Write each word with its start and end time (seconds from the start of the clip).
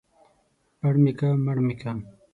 پړ 0.79 0.95
مې 1.03 1.11
که، 1.19 1.29
مړ 1.45 1.57
مې 1.65 1.75
که. 1.81 1.91